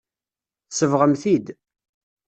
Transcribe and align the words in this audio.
Tsebɣem-t-id. 0.69 1.45